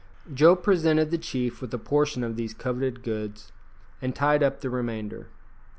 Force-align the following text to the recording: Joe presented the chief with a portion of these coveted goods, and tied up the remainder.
Joe 0.33 0.55
presented 0.55 1.11
the 1.11 1.19
chief 1.19 1.61
with 1.61 1.71
a 1.75 1.77
portion 1.77 2.23
of 2.23 2.35
these 2.35 2.55
coveted 2.55 3.03
goods, 3.03 3.51
and 4.01 4.15
tied 4.15 4.41
up 4.41 4.61
the 4.61 4.69
remainder. 4.71 5.27